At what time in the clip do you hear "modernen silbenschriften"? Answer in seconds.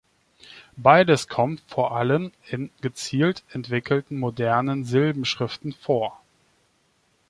4.17-5.73